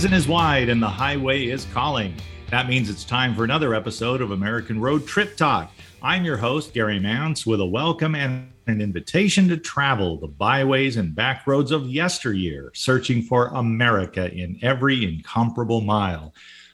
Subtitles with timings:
[0.00, 2.14] season is wide and the highway is calling.
[2.48, 5.70] That means it's time for another episode of American Road Trip Talk.
[6.02, 10.96] I'm your host, Gary Mance, with a welcome and an invitation to travel the byways
[10.96, 16.32] and back roads of yesteryear, searching for America in every incomparable mile.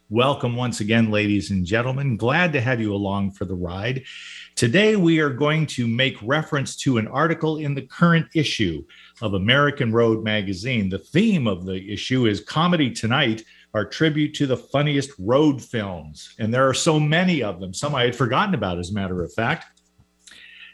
[0.09, 2.17] Welcome once again, ladies and gentlemen.
[2.17, 4.05] Glad to have you along for the ride.
[4.55, 8.85] Today, we are going to make reference to an article in the current issue
[9.23, 10.89] of American Road magazine.
[10.89, 16.35] The theme of the issue is Comedy Tonight, our tribute to the funniest road films.
[16.39, 19.23] And there are so many of them, some I had forgotten about, as a matter
[19.23, 19.67] of fact.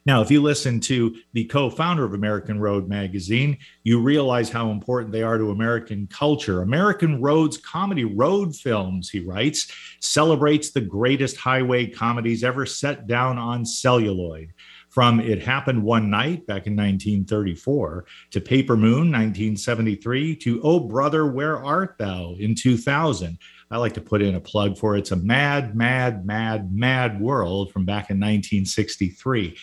[0.04, 4.70] Now, if you listen to the co founder of American Road magazine, you realize how
[4.70, 6.62] important they are to American culture.
[6.62, 13.38] American Road's comedy road films, he writes, celebrates the greatest highway comedies ever set down
[13.38, 14.52] on celluloid.
[14.92, 21.26] From It Happened One Night back in 1934 to Paper Moon 1973 to Oh Brother,
[21.26, 23.38] Where Art Thou in 2000.
[23.70, 27.72] I like to put in a plug for It's a Mad, Mad, Mad, Mad World
[27.72, 29.56] from back in 1963.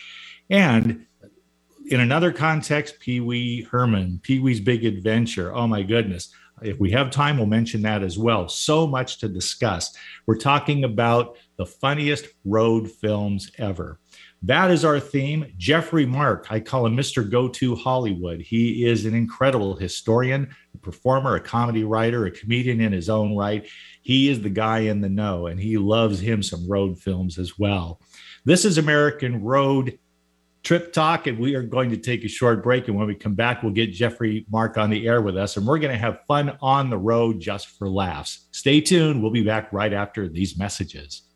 [0.50, 1.06] And
[1.86, 5.54] in another context, Pee Wee Herman, Pee Wee's Big Adventure.
[5.54, 6.34] Oh my goodness.
[6.60, 8.48] If we have time, we'll mention that as well.
[8.48, 9.96] So much to discuss.
[10.26, 13.99] We're talking about the funniest road films ever.
[14.42, 15.52] That is our theme.
[15.58, 17.28] Geoffrey Mark, I call him Mr.
[17.28, 18.40] Go To Hollywood.
[18.40, 23.36] He is an incredible historian, a performer, a comedy writer, a comedian in his own
[23.36, 23.68] right.
[24.00, 27.58] He is the guy in the know, and he loves him some road films as
[27.58, 28.00] well.
[28.46, 29.98] This is American Road
[30.62, 32.88] Trip Talk, and we are going to take a short break.
[32.88, 35.66] And when we come back, we'll get Geoffrey Mark on the air with us, and
[35.66, 38.48] we're going to have fun on the road just for laughs.
[38.52, 39.20] Stay tuned.
[39.20, 41.29] We'll be back right after these messages.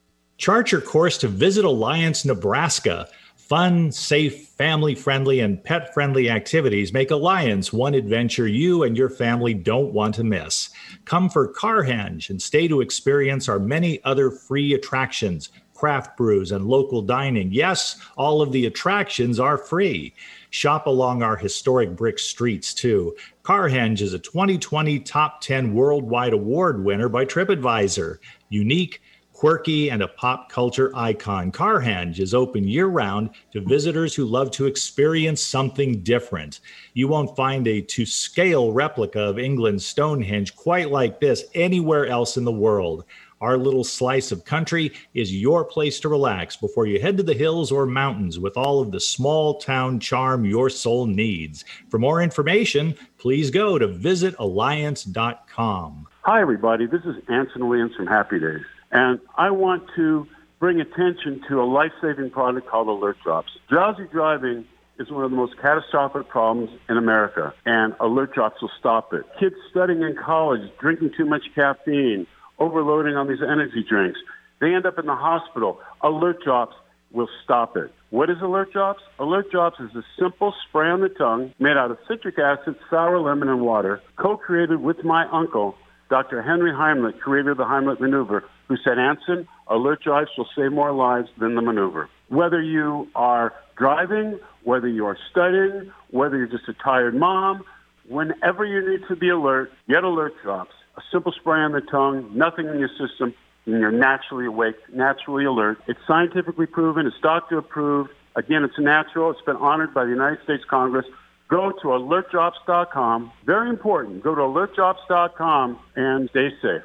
[0.45, 3.09] Chart your course to visit Alliance, Nebraska.
[3.35, 9.09] Fun, safe, family friendly, and pet friendly activities make Alliance one adventure you and your
[9.09, 10.69] family don't want to miss.
[11.07, 16.67] Come for Carhenge and stay to experience our many other free attractions craft brews, and
[16.67, 17.53] local dining.
[17.53, 20.15] Yes, all of the attractions are free.
[20.51, 23.15] Shop along our historic brick streets too.
[23.43, 28.19] Carhenge is a 2020 Top 10 Worldwide Award winner by TripAdvisor.
[28.49, 29.03] Unique,
[29.35, 34.51] quirky, and a pop culture icon, Carhenge is open year round to visitors who love
[34.53, 36.61] to experience something different.
[36.95, 42.39] You won't find a to scale replica of England's Stonehenge quite like this anywhere else
[42.39, 43.05] in the world.
[43.41, 47.35] Our little slice of country is your place to relax before you head to the
[47.35, 51.67] hills or mountains with all of the small town charm your soul needs.
[51.91, 56.09] For more information, please go to visitalliance.com.
[56.23, 56.87] Hi, everybody.
[56.87, 60.27] This is Anson Williams from Happy Days, and I want to
[60.61, 63.51] bring attention to a life saving product called Alert Drops.
[63.69, 64.65] Drowsy driving
[64.99, 69.25] is one of the most catastrophic problems in America, and Alert Drops will stop it.
[69.39, 72.27] Kids studying in college, drinking too much caffeine,
[72.59, 74.21] overloading on these energy drinks.
[74.61, 75.81] They end up in the hospital.
[76.01, 76.77] Alert Drops
[77.11, 77.93] will stop it.
[78.11, 79.03] What is Alert Drops?
[79.19, 83.19] Alert Drops is a simple spray on the tongue made out of citric acid, sour
[83.19, 85.75] lemon, and water, co-created with my uncle,
[86.11, 86.43] Dr.
[86.43, 90.93] Henry Heimlich, creator of the Heimlich maneuver, who said, Anson, Alert Drops will save more
[90.93, 92.09] lives than the maneuver.
[92.29, 97.65] Whether you are driving, whether you are studying, whether you're just a tired mom,
[98.09, 102.31] whenever you need to be alert, get Alert Drops a simple spray on the tongue,
[102.35, 103.35] nothing in your system,
[103.67, 105.79] and you're naturally awake, naturally alert.
[105.87, 108.11] It's scientifically proven, it's doctor approved.
[108.37, 109.31] Again, it's natural.
[109.31, 111.07] It's been honored by the United States Congress.
[111.49, 113.31] Go to alertdrops.com.
[113.47, 114.25] Very important.
[114.25, 116.83] Go to alertdrops.com and stay safe.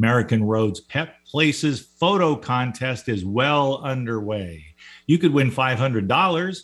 [0.00, 4.64] American Roads Pet Places photo contest is well underway.
[5.06, 6.62] You could win $500.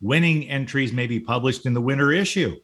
[0.00, 2.54] Winning entries may be published in the winter issue.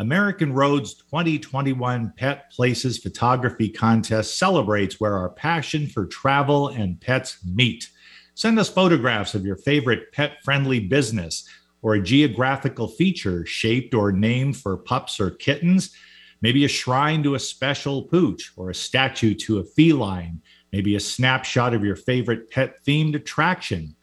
[0.00, 7.38] American Road's 2021 Pet Places Photography Contest celebrates where our passion for travel and pets
[7.46, 7.88] meet.
[8.34, 11.48] Send us photographs of your favorite pet friendly business
[11.82, 15.94] or a geographical feature shaped or named for pups or kittens,
[16.40, 20.40] maybe a shrine to a special pooch or a statue to a feline,
[20.72, 23.94] maybe a snapshot of your favorite pet themed attraction.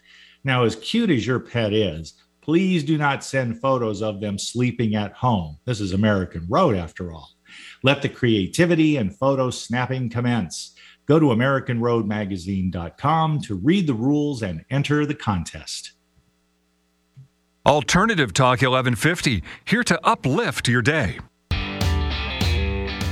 [0.44, 2.14] Now, as cute as your pet is,
[2.48, 5.58] Please do not send photos of them sleeping at home.
[5.66, 7.32] This is American Road, after all.
[7.84, 10.74] Let the creativity and photo snapping commence.
[11.08, 15.92] Go to AmericanRoadMagazine.com to read the rules and enter the contest.
[17.66, 21.20] Alternative Talk 1150, here to uplift your day.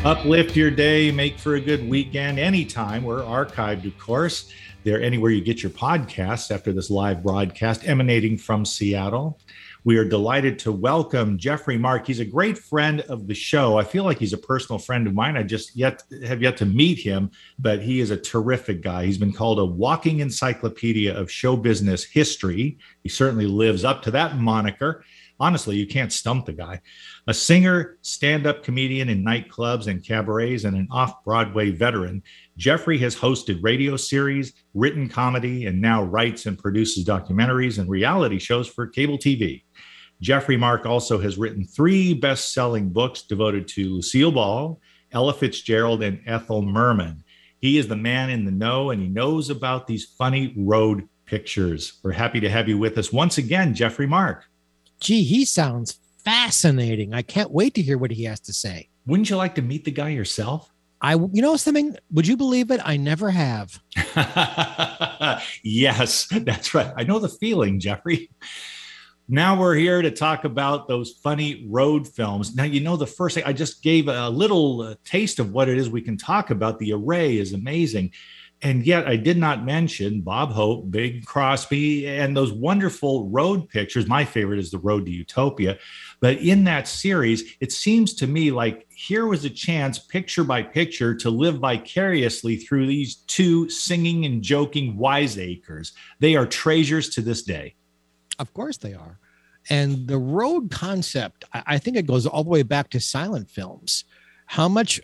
[0.06, 3.04] Uplift your day, make for a good weekend anytime.
[3.04, 4.54] We're archived, of course.
[4.84, 9.40] They're anywhere you get your podcasts after this live broadcast emanating from Seattle.
[9.84, 12.06] We are delighted to welcome Geoffrey Mark.
[12.06, 13.80] He's a great friend of the show.
[13.80, 15.38] I feel like he's a personal friend of mine.
[15.38, 19.06] I just yet have yet to meet him, but he is a terrific guy.
[19.06, 22.78] He's been called a walking encyclopedia of show business history.
[23.01, 25.04] He certainly lives up to that moniker.
[25.40, 26.80] Honestly, you can't stump the guy.
[27.28, 32.24] A singer, stand up comedian in nightclubs and cabarets, and an off Broadway veteran,
[32.58, 38.40] Geoffrey has hosted radio series, written comedy, and now writes and produces documentaries and reality
[38.40, 39.64] shows for cable TV.
[40.22, 44.80] Geoffrey Mark also has written three best selling books devoted to Lucille Ball,
[45.12, 47.24] Ella Fitzgerald, and Ethel Merman.
[47.60, 52.00] He is the man in the know and he knows about these funny road pictures.
[52.04, 54.46] We're happy to have you with us once again, Geoffrey Mark.
[55.00, 57.13] Gee, he sounds fascinating.
[57.13, 58.89] I can't wait to hear what he has to say.
[59.06, 60.71] Wouldn't you like to meet the guy yourself?
[61.01, 61.95] I, you know something?
[62.12, 62.81] Would you believe it?
[62.83, 63.80] I never have.
[65.63, 66.92] yes, that's right.
[66.97, 68.31] I know the feeling, Geoffrey.
[69.27, 72.56] Now we're here to talk about those funny road films.
[72.56, 75.77] Now, you know, the first thing I just gave a little taste of what it
[75.77, 76.77] is we can talk about.
[76.80, 78.12] The array is amazing.
[78.65, 84.07] And yet, I did not mention Bob Hope, Bing Crosby, and those wonderful road pictures.
[84.07, 85.77] My favorite is The Road to Utopia.
[86.19, 90.63] But in that series, it seems to me like here was a chance, picture by
[90.63, 95.91] picture, to live vicariously through these two singing and joking wiseacres.
[96.19, 97.75] They are treasures to this day.
[98.39, 99.19] Of course, they are.
[99.69, 104.06] And the road concept, I think it goes all the way back to silent films.
[104.47, 105.00] How much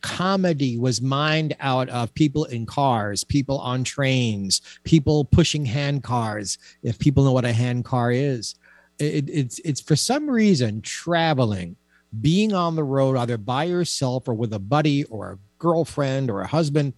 [0.00, 6.58] comedy was mined out of people in cars, people on trains, people pushing hand cars,
[6.82, 8.54] if people know what a hand car is.
[8.98, 11.76] It, it's it's for some reason traveling,
[12.20, 16.42] being on the road either by yourself or with a buddy or a girlfriend or
[16.42, 16.94] a husband.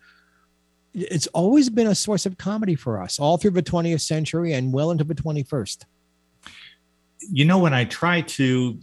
[0.95, 4.73] It's always been a source of comedy for us all through the 20th century and
[4.73, 5.85] well into the 21st.
[7.31, 8.79] You know, when I try to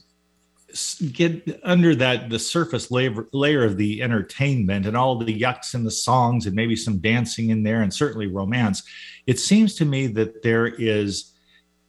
[1.14, 5.86] get under that the surface layer, layer of the entertainment and all the yucks and
[5.86, 8.84] the songs and maybe some dancing in there and certainly romance
[9.30, 11.34] it seems to me that there is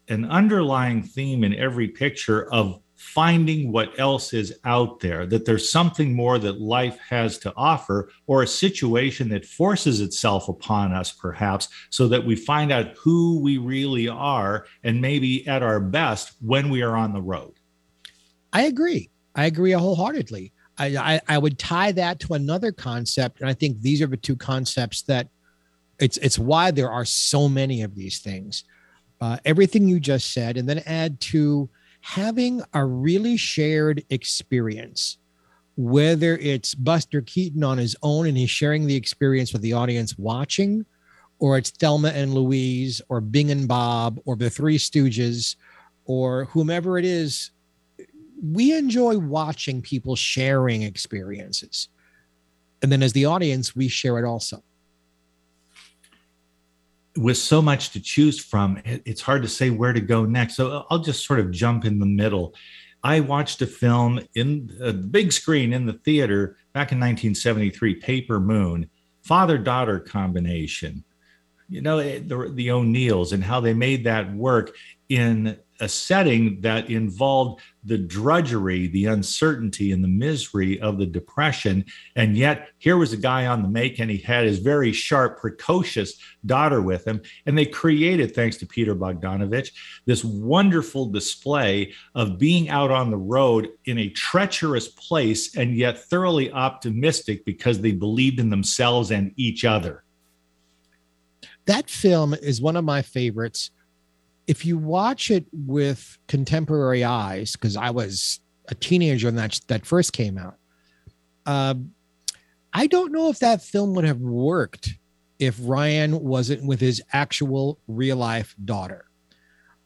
[0.09, 5.73] an underlying theme in every picture of finding what else is out there, that there's
[5.73, 11.13] something more that life has to offer, or a situation that forces itself upon us,
[11.13, 16.35] perhaps, so that we find out who we really are and maybe at our best
[16.43, 17.60] when we are on the road.
[18.53, 19.11] I agree.
[19.35, 20.53] I agree wholeheartedly.
[20.79, 24.17] I, I, I would tie that to another concept, and I think these are the
[24.17, 25.29] two concepts that
[25.99, 28.65] it's it's why there are so many of these things.
[29.21, 31.69] Uh, everything you just said, and then add to
[32.01, 35.19] having a really shared experience,
[35.77, 40.19] whether it's Buster Keaton on his own and he's sharing the experience with the audience
[40.19, 40.87] watching,
[41.39, 45.57] or it's Thelma and Louise, or Bing and Bob, or the Three Stooges,
[46.07, 47.51] or whomever it is
[48.43, 51.89] we enjoy watching people sharing experiences.
[52.83, 54.63] And then as the audience, we share it also.
[57.17, 60.57] With so much to choose from, it's hard to say where to go next.
[60.57, 62.55] So uh, I'll just sort of jump in the middle.
[63.03, 68.39] I watched a film in a big screen in the theater back in 1973, Paper
[68.39, 68.89] Moon,
[69.23, 71.05] father daughter combination.
[71.69, 74.75] You know, eh, the, the O'Neills and how they made that work
[75.09, 81.85] in a setting that involved the drudgery, the uncertainty, and the misery of the depression.
[82.15, 85.39] And yet, here was a guy on the make, and he had his very sharp,
[85.39, 86.15] precocious
[86.45, 87.23] daughter with him.
[87.47, 89.73] And they created, thanks to Peter Bogdanovich,
[90.05, 95.99] this wonderful display of being out on the road in a treacherous place and yet
[95.99, 100.05] thoroughly optimistic because they believed in themselves and each other.
[101.67, 103.71] That film is one of my favorites
[104.47, 109.87] if you watch it with contemporary eyes, because I was a teenager when that that
[109.87, 110.57] first came out,
[111.47, 111.75] uh,
[112.73, 114.95] I don't know if that film would have worked
[115.39, 119.07] if Ryan wasn't with his actual real life daughter,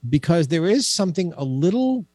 [0.09, 2.07] because there is something a little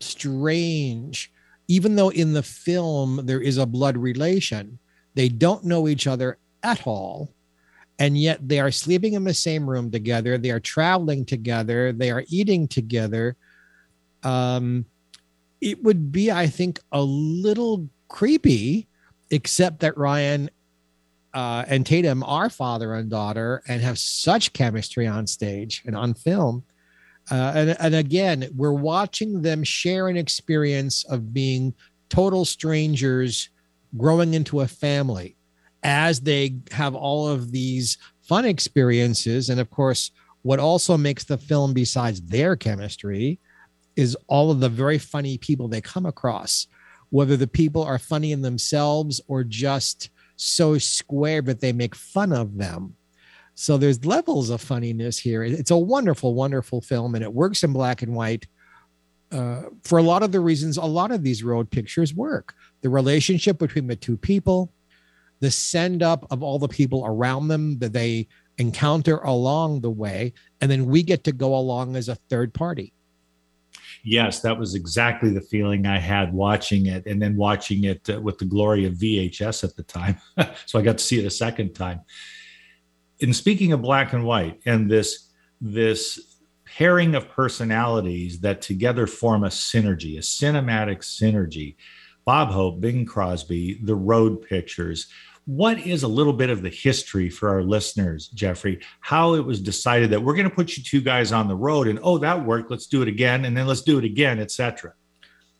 [0.00, 1.32] strange,
[1.68, 4.78] even though in the film there is a blood relation.
[5.14, 7.32] They don't know each other at all
[7.98, 10.36] and yet they are sleeping in the same room together.
[10.38, 11.92] They are traveling together.
[11.92, 13.36] They are eating together.
[14.22, 14.86] Um
[15.60, 18.86] it would be i think a little creepy
[19.30, 20.50] except that ryan
[21.34, 26.14] uh, and tatum are father and daughter and have such chemistry on stage and on
[26.14, 26.64] film.
[27.30, 31.74] Uh, and, and again we're watching them share an experience of being
[32.08, 33.50] total strangers
[33.98, 35.35] growing into a family
[35.86, 39.48] as they have all of these fun experiences.
[39.48, 40.10] And of course,
[40.42, 43.38] what also makes the film, besides their chemistry,
[43.94, 46.66] is all of the very funny people they come across,
[47.10, 52.32] whether the people are funny in themselves or just so square that they make fun
[52.32, 52.96] of them.
[53.54, 55.44] So there's levels of funniness here.
[55.44, 58.48] It's a wonderful, wonderful film, and it works in black and white.
[59.30, 62.88] Uh, for a lot of the reasons a lot of these road pictures work the
[62.88, 64.72] relationship between the two people,
[65.40, 68.28] the send up of all the people around them that they
[68.58, 72.92] encounter along the way, and then we get to go along as a third party.
[74.02, 78.20] Yes, that was exactly the feeling I had watching it, and then watching it uh,
[78.20, 80.16] with the glory of VHS at the time.
[80.66, 82.00] so I got to see it a second time.
[83.18, 89.44] In speaking of black and white, and this this pairing of personalities that together form
[89.44, 91.76] a synergy, a cinematic synergy.
[92.24, 95.06] Bob Hope, Bing Crosby, the road pictures.
[95.46, 98.80] What is a little bit of the history for our listeners, Geoffrey?
[99.00, 101.86] How it was decided that we're going to put you two guys on the road,
[101.86, 102.68] and oh, that worked.
[102.68, 104.92] Let's do it again, and then let's do it again, etc.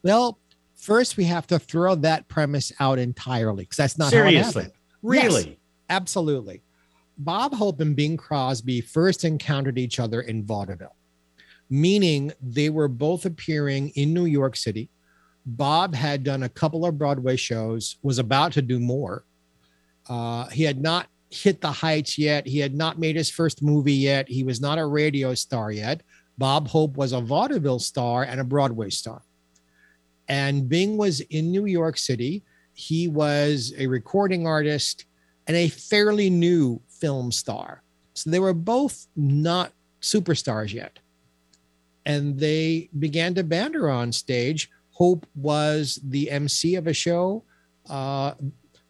[0.03, 0.41] Well,
[0.75, 4.67] first we have to throw that premise out entirely because that's not seriously,
[5.03, 5.57] really, yes,
[5.89, 6.63] absolutely.
[7.19, 10.97] Bob Hope and Bing Crosby first encountered each other in vaudeville,
[11.71, 14.91] meaning they were both appearing in New York City.
[15.47, 19.25] Bob had done a couple of Broadway shows, was about to do more.
[20.09, 22.47] Uh, he had not hit the heights yet.
[22.47, 24.29] He had not made his first movie yet.
[24.29, 26.03] He was not a radio star yet.
[26.39, 29.23] Bob Hope was a vaudeville star and a Broadway star.
[30.29, 32.43] And Bing was in New York City.
[32.75, 35.07] He was a recording artist
[35.47, 37.83] and a fairly new film star.
[38.15, 40.99] So they were both not superstars yet.
[42.05, 44.71] And they began to banter on stage.
[44.93, 47.45] Hope was the MC of a show.
[47.89, 48.35] Uh,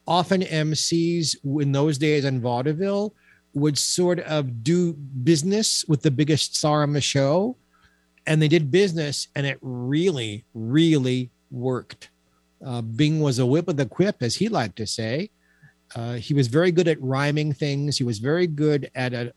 [0.07, 3.15] often MCs in those days in vaudeville
[3.55, 7.57] would sort of do business with the biggest star on the show.
[8.27, 12.11] And they did business, and it really, really worked.
[12.65, 15.31] Uh, Bing was a whip of the quip, as he liked to say.
[15.95, 17.97] Uh, he was very good at rhyming things.
[17.97, 19.33] He was very good at a,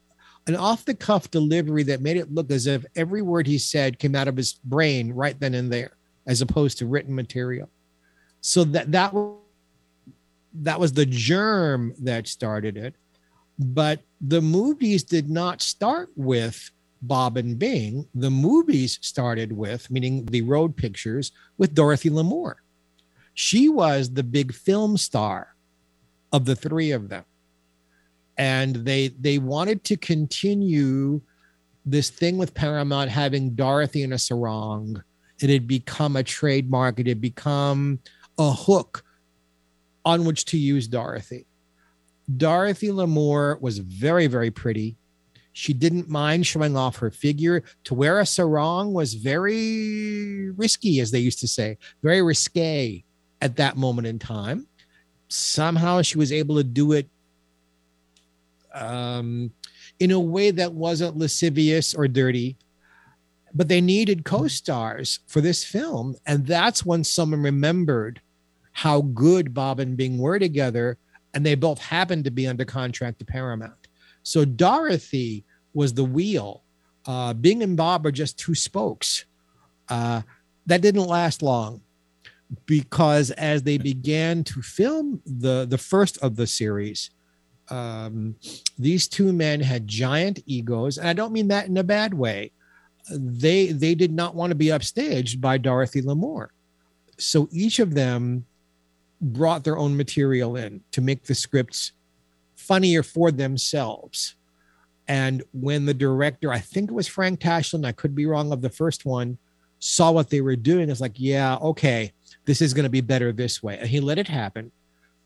[0.47, 3.99] an off the cuff delivery that made it look as if every word he said
[3.99, 5.91] came out of his brain right then and there,
[6.25, 7.69] as opposed to written material.
[8.41, 9.13] So that that
[10.53, 12.95] that was the germ that started it.
[13.57, 18.07] But the movies did not start with Bob and Bing.
[18.15, 22.55] The movies started with, meaning the road pictures, with Dorothy Lamour.
[23.33, 25.55] She was the big film star
[26.31, 27.25] of the three of them
[28.39, 31.21] and they they wanted to continue
[31.85, 35.03] this thing with paramount having dorothy in a sarong
[35.41, 37.99] it had become a trademark it had become
[38.39, 39.03] a hook
[40.05, 41.45] on which to use dorothy
[42.37, 44.95] dorothy lamour was very very pretty
[45.51, 51.11] she didn't mind showing off her figure to wear a sarong was very risky as
[51.11, 53.03] they used to say very risque
[53.41, 54.67] at that moment in time
[55.27, 57.07] somehow she was able to do it
[58.73, 59.51] um,
[59.99, 62.57] in a way that wasn't lascivious or dirty.
[63.53, 66.15] But they needed co stars for this film.
[66.25, 68.21] And that's when someone remembered
[68.71, 70.97] how good Bob and Bing were together.
[71.33, 73.87] And they both happened to be under contract to Paramount.
[74.23, 76.63] So Dorothy was the wheel.
[77.05, 79.25] Uh, Bing and Bob are just two spokes.
[79.87, 80.21] Uh,
[80.65, 81.81] that didn't last long
[82.65, 87.11] because as they began to film the the first of the series
[87.69, 88.35] um,
[88.79, 92.51] these two men had giant egos and i don't mean that in a bad way
[93.11, 96.49] they they did not want to be upstaged by dorothy lamour
[97.17, 98.45] so each of them
[99.21, 101.91] brought their own material in to make the scripts
[102.55, 104.35] funnier for themselves
[105.07, 108.61] and when the director i think it was frank tashlin i could be wrong of
[108.61, 109.37] the first one
[109.79, 112.13] saw what they were doing it's like yeah okay
[112.49, 113.77] this is going to be better this way.
[113.77, 114.71] And he let it happen.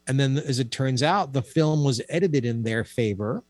[0.08, 3.44] And then, as it turns out, the film was edited in their favor.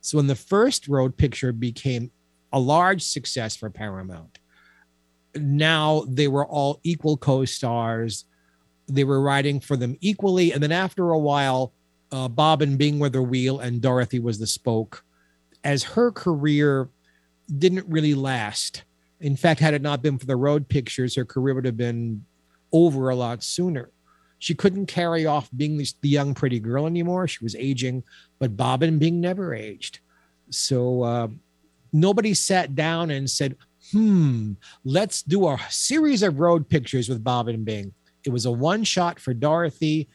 [0.00, 2.10] So when the first road picture became
[2.50, 4.38] a large success for Paramount,
[5.34, 8.24] now they were all equal co stars.
[8.90, 10.52] They were riding for them equally.
[10.52, 11.72] And then after a while,
[12.12, 15.04] uh, Bob and Bing were the wheel and Dorothy was the spoke.
[15.62, 16.88] As her career
[17.58, 18.84] didn't really last.
[19.20, 22.24] In fact, had it not been for the road pictures, her career would have been
[22.72, 23.90] over a lot sooner.
[24.38, 27.28] She couldn't carry off being the young, pretty girl anymore.
[27.28, 28.04] She was aging,
[28.38, 30.00] but Bob and Bing never aged.
[30.48, 31.28] So uh,
[31.92, 33.56] nobody sat down and said,
[33.92, 34.52] hmm,
[34.84, 37.92] let's do a series of road pictures with Bob and Bing.
[38.24, 40.08] It was a one shot for Dorothy.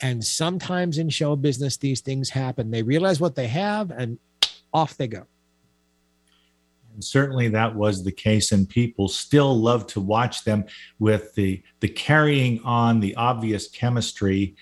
[0.00, 2.70] And sometimes in show business, these things happen.
[2.70, 4.18] They realize what they have and
[4.72, 5.26] off they go.
[6.94, 10.64] And certainly that was the case, and people still love to watch them
[10.98, 14.56] with the the carrying on, the obvious chemistry.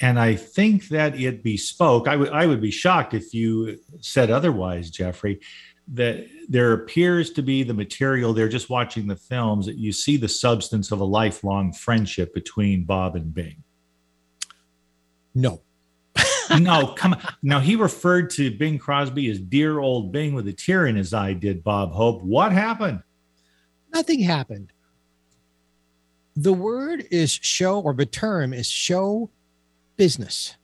[0.00, 2.08] And I think that it bespoke.
[2.08, 5.40] I would I would be shocked if you said otherwise, Geoffrey.
[5.88, 8.32] That there appears to be the material.
[8.32, 9.66] They're just watching the films.
[9.66, 13.62] That you see the substance of a lifelong friendship between Bob and Bing.
[15.34, 15.60] No,
[16.58, 17.22] no, come on.
[17.42, 21.12] Now he referred to Bing Crosby as dear old Bing with a tear in his
[21.12, 22.22] eye, did Bob Hope.
[22.22, 23.02] What happened?
[23.92, 24.72] Nothing happened.
[26.36, 29.30] The word is show, or the term is show
[29.96, 30.56] business.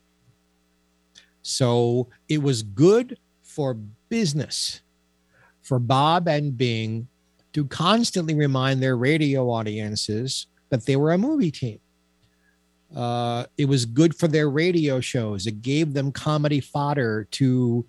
[1.42, 3.74] So it was good for
[4.08, 4.82] business
[5.70, 7.06] for Bob and Bing
[7.52, 11.78] to constantly remind their radio audiences that they were a movie team.
[12.94, 15.46] Uh, it was good for their radio shows.
[15.46, 17.86] It gave them comedy fodder to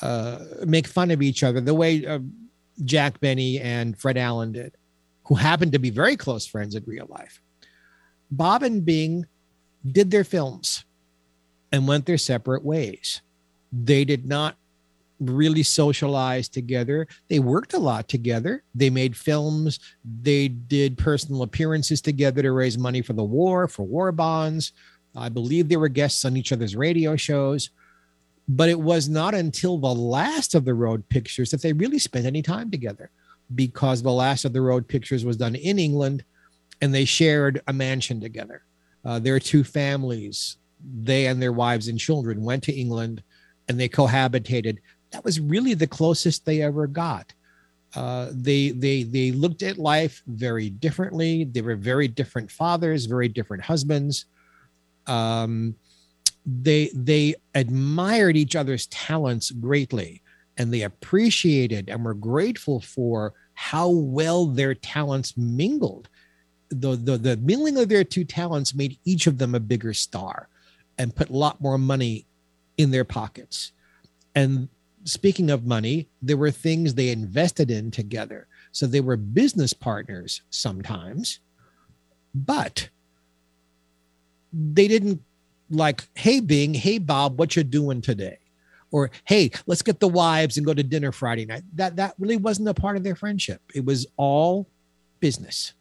[0.00, 2.20] uh, make fun of each other, the way uh,
[2.86, 4.74] Jack Benny and Fred Allen did,
[5.24, 7.42] who happened to be very close friends in real life.
[8.30, 9.26] Bob and Bing
[9.92, 10.82] did their films
[11.72, 13.20] and went their separate ways.
[13.70, 14.56] They did not
[15.20, 17.06] really socialized together.
[17.28, 18.62] They worked a lot together.
[18.74, 19.80] They made films.
[20.22, 24.72] They did personal appearances together to raise money for the war, for war bonds.
[25.16, 27.70] I believe they were guests on each other's radio shows.
[28.48, 32.24] But it was not until the last of the road pictures that they really spent
[32.24, 33.10] any time together
[33.54, 36.24] because the last of the road pictures was done in England
[36.80, 38.62] and they shared a mansion together.
[39.04, 40.56] Uh, their two families,
[41.02, 43.22] they and their wives and children, went to England
[43.68, 44.78] and they cohabitated
[45.10, 47.32] that was really the closest they ever got.
[47.94, 51.44] Uh, they they they looked at life very differently.
[51.44, 54.26] They were very different fathers, very different husbands.
[55.06, 55.74] Um,
[56.44, 60.22] they they admired each other's talents greatly,
[60.58, 66.08] and they appreciated and were grateful for how well their talents mingled.
[66.70, 70.48] The, the the mingling of their two talents made each of them a bigger star,
[70.98, 72.26] and put a lot more money
[72.76, 73.72] in their pockets.
[74.34, 74.68] And
[75.04, 78.46] speaking of money, there were things they invested in together.
[78.72, 81.40] So they were business partners sometimes,
[82.34, 82.88] but
[84.52, 85.22] they didn't
[85.70, 88.38] like, hey, Bing, hey, Bob, what you doing today?
[88.90, 91.62] Or hey, let's get the wives and go to dinner Friday night.
[91.74, 93.60] That that really wasn't a part of their friendship.
[93.74, 94.66] It was all
[95.20, 95.74] business.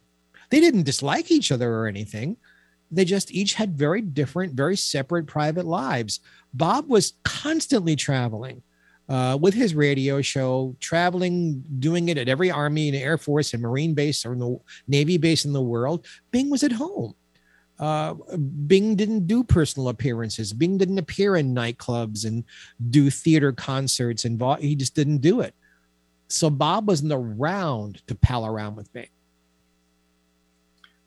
[0.50, 2.36] They didn't dislike each other or anything.
[2.92, 6.20] They just each had very different, very separate private lives.
[6.54, 8.62] Bob was constantly traveling
[9.10, 13.62] uh, with his radio show, traveling, doing it at every Army and Air Force and
[13.62, 16.06] Marine base or the Navy base in the world.
[16.32, 17.16] Bing was at home.
[17.80, 18.16] Uh,
[18.68, 20.52] Bing didn't do personal appearances.
[20.52, 22.44] Bing didn't appear in nightclubs and
[22.90, 25.54] do theater concerts, and he just didn't do it.
[26.28, 29.08] So Bob wasn't around to pal around with Bing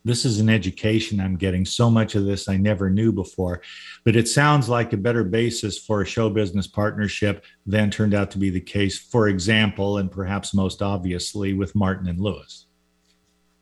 [0.05, 1.65] this is an education I'm getting.
[1.65, 3.61] So much of this I never knew before,
[4.05, 8.31] but it sounds like a better basis for a show business partnership than turned out
[8.33, 12.67] to be the case, for example, and perhaps most obviously with Martin and Lewis.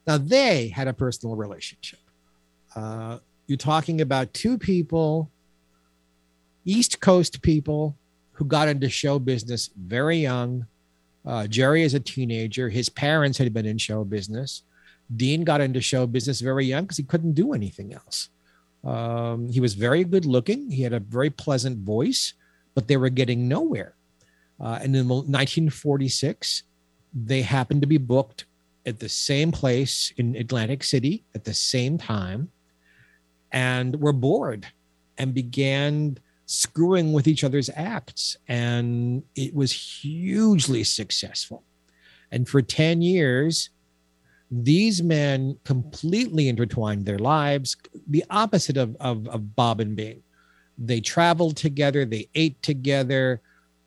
[0.07, 2.01] Now, they had a personal relationship.
[2.75, 5.31] Uh, you're talking about two people,
[6.65, 7.97] East Coast people,
[8.33, 10.67] who got into show business very young.
[11.27, 12.69] Uh, Jerry is a teenager.
[12.69, 14.63] His parents had been in show business
[15.15, 18.29] Dean got into show business very young because he couldn't do anything else.
[18.85, 20.71] Um, he was very good looking.
[20.71, 22.35] He had a very pleasant voice,
[22.75, 23.95] but they were getting nowhere.
[24.61, 26.65] Uh, and in 1946,
[27.15, 28.45] they happened to be booked
[28.87, 32.51] at the same place in Atlantic City at the same time
[33.53, 34.67] and were bored
[35.17, 38.37] and began screwing with each other's acts.
[38.47, 41.65] And it was hugely successful.
[42.31, 43.71] And for 10 years,
[44.51, 50.23] these men completely intertwined their lives, the opposite of, of, of Bob and Bing.
[50.79, 53.43] They traveled together, they ate together,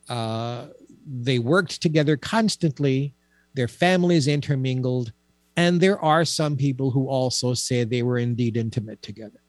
[0.08, 0.66] uh,
[1.06, 3.14] they worked together constantly,
[3.54, 5.12] their families intermingled.
[5.56, 9.40] And there are some people who also say they were indeed intimate together.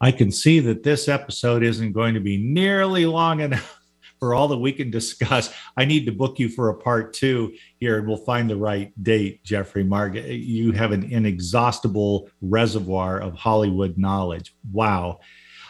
[0.00, 3.81] I can see that this episode isn't going to be nearly long enough
[4.22, 5.52] for all that we can discuss.
[5.76, 8.92] I need to book you for a part two here, and we'll find the right
[9.02, 10.26] date, Geoffrey Margaret.
[10.26, 14.54] You have an inexhaustible reservoir of Hollywood knowledge.
[14.70, 15.18] Wow.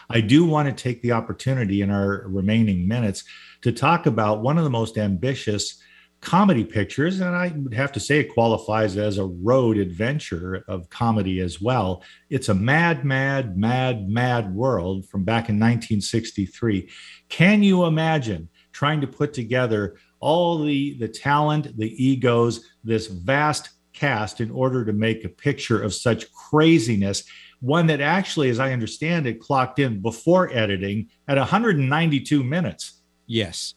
[0.07, 3.23] I do want to take the opportunity in our remaining minutes
[3.63, 5.81] to talk about one of the most ambitious
[6.23, 10.89] comedy pictures, and I would have to say it qualifies as a road adventure of
[10.89, 12.03] comedy as well.
[12.29, 16.89] It's a mad, mad, mad, mad world from back in 1963.
[17.29, 23.69] Can you imagine trying to put together all the the talent, the egos, this vast
[23.93, 27.23] cast in order to make a picture of such craziness.
[27.59, 33.01] One that actually, as I understand it, clocked in before editing at 192 minutes.
[33.27, 33.75] Yes.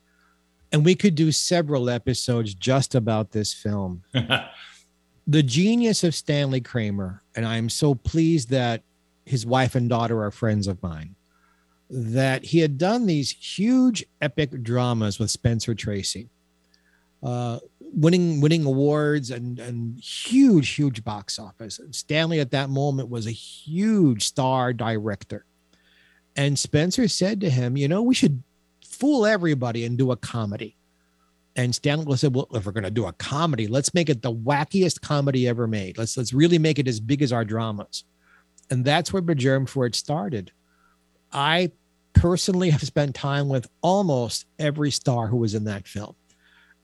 [0.72, 4.02] And we could do several episodes just about this film.
[5.26, 8.82] the genius of Stanley Kramer, and I am so pleased that
[9.24, 11.16] his wife and daughter are friends of mine,
[11.90, 16.28] that he had done these huge epic dramas with Spencer Tracy,
[17.22, 21.80] uh, winning winning awards and and huge huge box office.
[21.90, 25.44] Stanley at that moment was a huge star director,
[26.36, 28.42] and Spencer said to him, "You know, we should
[28.98, 30.76] fool everybody and do a comedy."
[31.54, 34.32] And Stanley said, "Well, if we're going to do a comedy, let's make it the
[34.32, 35.98] wackiest comedy ever made.
[35.98, 38.04] Let's let's really make it as big as our dramas."
[38.70, 40.52] And that's where Bajiram Fort started.
[41.32, 41.72] I
[42.12, 46.14] personally have spent time with almost every star who was in that film.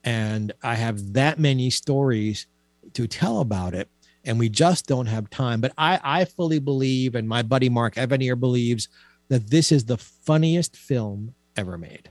[0.05, 2.47] And I have that many stories
[2.93, 3.89] to tell about it.
[4.25, 5.61] And we just don't have time.
[5.61, 8.89] But I, I fully believe, and my buddy Mark Evanier believes,
[9.29, 12.11] that this is the funniest film ever made.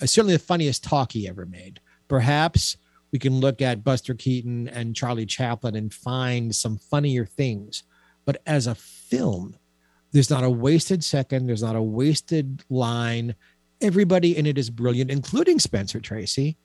[0.00, 1.80] Uh, certainly the funniest talkie ever made.
[2.08, 2.76] Perhaps
[3.12, 7.82] we can look at Buster Keaton and Charlie Chaplin and find some funnier things.
[8.24, 9.56] But as a film,
[10.12, 13.34] there's not a wasted second, there's not a wasted line.
[13.80, 16.56] Everybody in it is brilliant, including Spencer Tracy.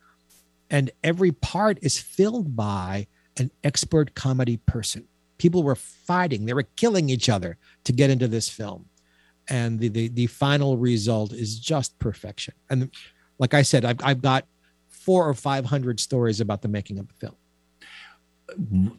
[0.69, 5.08] And every part is filled by an expert comedy person.
[5.38, 8.86] People were fighting, they were killing each other to get into this film.
[9.47, 12.53] And the, the, the final result is just perfection.
[12.69, 12.89] And
[13.38, 14.45] like I said, I've, I've got
[14.89, 17.36] four or 500 stories about the making of the film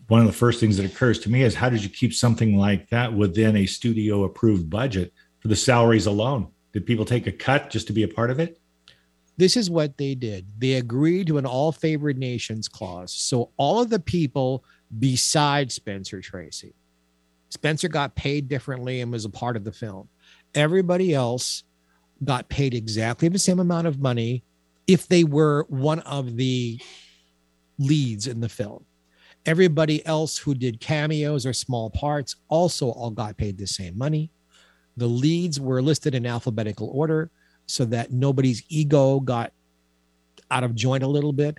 [0.09, 2.57] one of the first things that occurs to me is how did you keep something
[2.57, 6.49] like that within a studio approved budget for the salaries alone?
[6.73, 8.61] Did people take a cut just to be a part of it?
[9.37, 10.47] This is what they did.
[10.59, 13.13] They agreed to an all favored nations clause.
[13.13, 14.65] So all of the people
[14.99, 16.75] besides Spencer Tracy,
[17.51, 20.09] Spencer got paid differently and was a part of the film.
[20.57, 21.65] Everybody else
[22.25, 24.43] got paid exactly the same amount of money
[24.87, 26.81] if they were one of the
[27.79, 28.87] leads in the film.
[29.45, 34.31] Everybody else who did cameos or small parts also all got paid the same money.
[34.97, 37.31] The leads were listed in alphabetical order
[37.67, 39.53] so that nobody's ego got
[40.51, 41.59] out of joint a little bit.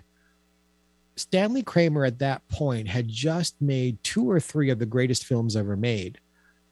[1.17, 5.55] Stanley Kramer at that point had just made two or three of the greatest films
[5.55, 6.19] ever made.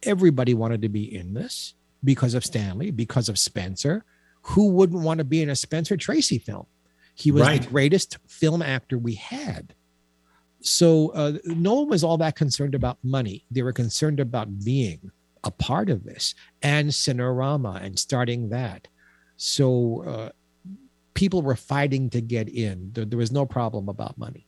[0.01, 1.74] Everybody wanted to be in this
[2.05, 4.05] because of Stanley, because of Spencer.
[4.43, 6.67] Who wouldn't want to be in a Spencer Tracy film?
[7.15, 7.61] He was right.
[7.61, 9.73] the greatest film actor we had.
[10.61, 13.45] So uh, no one was all that concerned about money.
[13.51, 15.11] They were concerned about being
[15.43, 18.87] a part of this and Cinerama and starting that.
[19.37, 20.29] So uh,
[21.13, 22.91] people were fighting to get in.
[22.93, 24.47] There, there was no problem about money.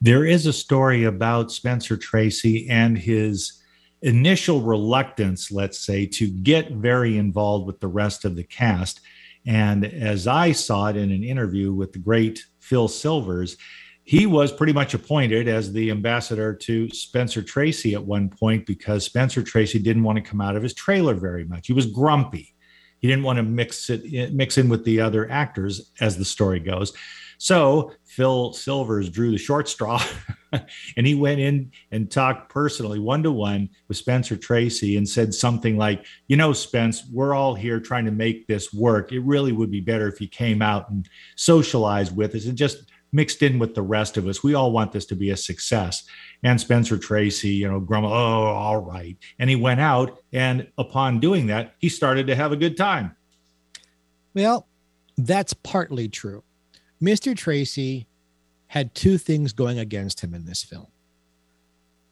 [0.00, 3.57] There is a story about Spencer Tracy and his
[4.02, 9.00] initial reluctance, let's say, to get very involved with the rest of the cast.
[9.46, 13.56] And as I saw it in an interview with the great Phil Silvers,
[14.04, 19.04] he was pretty much appointed as the ambassador to Spencer Tracy at one point because
[19.04, 21.66] Spencer Tracy didn't want to come out of his trailer very much.
[21.66, 22.54] He was grumpy.
[23.00, 26.58] He didn't want to mix it mix in with the other actors as the story
[26.58, 26.92] goes.
[27.36, 30.02] So Phil Silvers drew the short straw
[30.96, 35.34] and he went in and talked personally one to one with Spencer Tracy and said
[35.34, 39.12] something like, You know, Spence, we're all here trying to make this work.
[39.12, 42.90] It really would be better if you came out and socialized with us and just
[43.12, 44.42] mixed in with the rest of us.
[44.42, 46.04] We all want this to be a success.
[46.42, 49.16] And Spencer Tracy, you know, grumbled, oh, all right.
[49.38, 50.18] And he went out.
[50.32, 53.16] And upon doing that, he started to have a good time.
[54.34, 54.68] Well,
[55.16, 56.44] that's partly true.
[57.02, 57.36] Mr.
[57.36, 58.07] Tracy
[58.68, 60.86] had two things going against him in this film.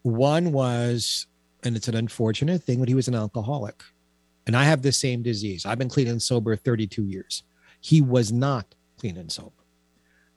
[0.02, 1.26] One was,
[1.62, 3.82] and it's an unfortunate thing, but he was an alcoholic.
[4.46, 5.66] And I have the same disease.
[5.66, 7.42] I've been clean and sober 32 years.
[7.80, 9.52] He was not clean and sober.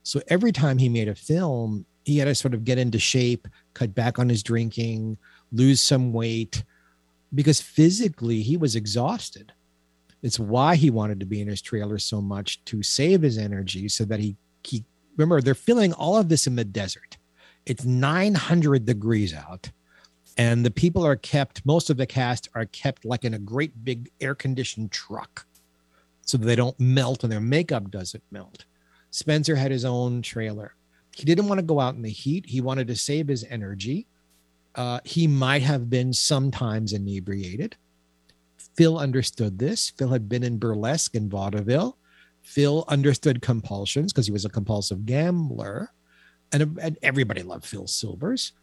[0.02, 3.46] So every time he made a film, he had to sort of get into shape,
[3.74, 5.16] cut back on his drinking,
[5.52, 6.64] lose some weight,
[7.34, 9.52] because physically he was exhausted.
[10.22, 13.88] It's why he wanted to be in his trailer so much to save his energy
[13.88, 14.84] so that he, he
[15.20, 17.18] remember, they're filming all of this in the desert.
[17.66, 19.70] It's 900 degrees out.
[20.36, 23.84] And the people are kept, most of the cast are kept like in a great
[23.84, 25.46] big air conditioned truck
[26.22, 28.64] so they don't melt and their makeup doesn't melt.
[29.10, 30.74] Spencer had his own trailer.
[31.14, 32.46] He didn't want to go out in the heat.
[32.46, 34.06] He wanted to save his energy.
[34.76, 37.76] Uh, he might have been sometimes inebriated.
[38.76, 39.90] Phil understood this.
[39.90, 41.96] Phil had been in burlesque in vaudeville.
[42.50, 45.92] Phil understood compulsions because he was a compulsive gambler,
[46.50, 48.54] and, and everybody loved Phil Silvers.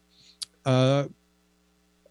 [0.66, 1.04] Uh,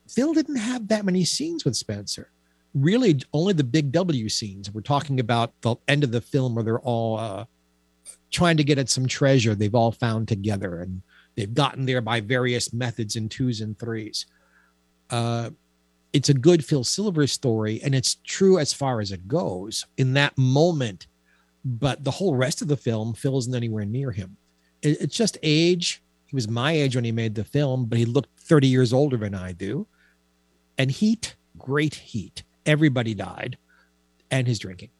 [0.09, 2.31] Phil didn't have that many scenes with Spencer.
[2.73, 4.71] Really, only the big W scenes.
[4.71, 7.45] We're talking about the end of the film where they're all uh,
[8.31, 11.03] trying to get at some treasure they've all found together, and
[11.35, 14.25] they've gotten there by various methods in twos and threes.
[15.11, 15.51] Uh,
[16.11, 20.13] it's a good Phil Silvers story, and it's true as far as it goes in
[20.13, 21.05] that moment.
[21.67, 24.37] But the whole rest of the film, Phil isn't anywhere near him.
[24.81, 26.01] It, it's just age.
[26.25, 29.17] He was my age when he made the film, but he looked 30 years older
[29.17, 29.85] than I do.
[30.77, 32.43] And heat, great heat.
[32.65, 33.57] Everybody died,
[34.31, 34.91] and his drinking.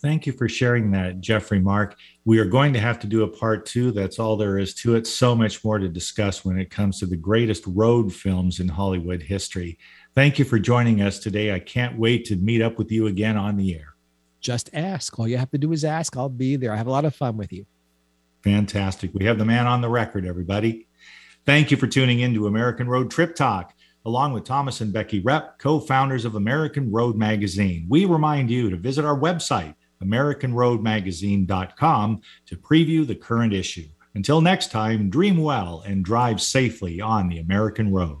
[0.00, 1.96] Thank you for sharing that, Geoffrey Mark.
[2.24, 3.92] We are going to have to do a part two.
[3.92, 5.06] That's all there is to it.
[5.06, 9.22] So much more to discuss when it comes to the greatest road films in Hollywood
[9.22, 9.78] history.
[10.14, 11.52] Thank you for joining us today.
[11.52, 13.95] I can't wait to meet up with you again on the air.
[14.46, 15.18] Just ask.
[15.18, 16.16] All you have to do is ask.
[16.16, 16.72] I'll be there.
[16.72, 17.66] I have a lot of fun with you.
[18.44, 19.10] Fantastic.
[19.12, 20.86] We have the man on the record, everybody.
[21.44, 25.20] Thank you for tuning in to American Road Trip Talk along with Thomas and Becky
[25.20, 27.86] Repp, co founders of American Road Magazine.
[27.88, 33.88] We remind you to visit our website AmericanRoadMagazine.com to preview the current issue.
[34.14, 38.20] Until next time, dream well and drive safely on the American road.